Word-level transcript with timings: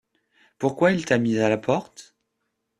Pourquoi 0.57 0.93
il 0.93 1.05
t’a 1.05 1.19
mis 1.19 1.37
à 1.37 1.47
la 1.47 1.59
porte? 1.59 2.15